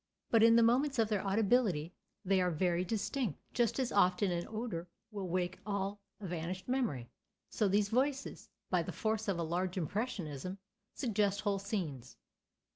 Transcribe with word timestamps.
But 0.31 0.41
in 0.41 0.55
the 0.55 0.63
moments 0.63 0.97
of 0.97 1.09
their 1.09 1.23
audibility 1.23 1.93
they 2.25 2.41
are 2.41 2.49
very 2.49 2.83
distinct. 2.83 3.39
Just 3.53 3.77
as 3.79 3.91
often 3.91 4.31
an 4.31 4.47
odor 4.49 4.87
will 5.11 5.27
wake 5.27 5.59
all 5.63 6.01
a 6.19 6.25
vanished 6.25 6.67
memory, 6.67 7.07
so 7.51 7.67
these 7.67 7.89
voices, 7.89 8.49
by 8.71 8.81
the 8.81 8.91
force 8.91 9.27
of 9.27 9.37
a 9.37 9.43
large 9.43 9.77
impressionism, 9.77 10.57
suggest 10.95 11.41
whole 11.41 11.59
scenes. 11.59 12.17